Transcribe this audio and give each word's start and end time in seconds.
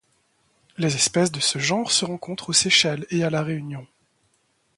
Les 0.79 0.95
espèces 0.95 1.31
de 1.31 1.39
ce 1.39 1.59
genre 1.59 1.91
se 1.91 2.05
rencontrent 2.05 2.49
aux 2.49 2.53
Seychelles 2.53 3.05
et 3.11 3.23
à 3.23 3.29
La 3.29 3.43
Réunion. 3.43 3.85